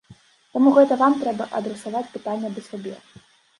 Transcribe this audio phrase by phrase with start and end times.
[0.55, 2.95] Таму гэта вам трэба адрасаваць пытанне да сябе.